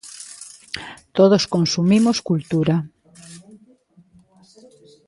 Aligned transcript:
Todos 1.17 1.43
consumimos 1.55 2.17
cultura. 2.29 2.75